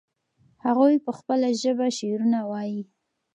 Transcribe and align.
هغوی 0.65 0.95
په 1.05 1.11
خپله 1.19 1.47
ژبه 1.61 1.87
شعرونه 1.97 2.39
وایي. 2.49 2.81